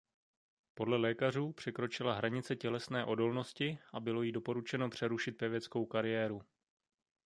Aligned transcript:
Podle 0.73 0.97
lékařů 0.97 1.53
překročila 1.53 2.13
hranice 2.13 2.55
tělesné 2.55 3.05
odolnosti 3.05 3.79
a 3.93 3.99
bylo 3.99 4.21
jí 4.21 4.31
doporučeno 4.31 4.89
přerušit 4.89 5.31
pěveckou 5.31 5.85
kariéru. 5.85 6.41